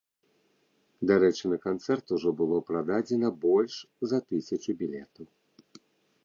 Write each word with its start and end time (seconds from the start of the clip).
Дарэчы, 1.11 1.43
на 1.53 1.59
канцэрт 1.65 2.05
ужо 2.17 2.29
было 2.39 2.57
прададзена 2.71 3.29
больш 3.45 3.73
за 4.15 4.19
тысячу 4.33 4.71
білетаў. 4.83 5.25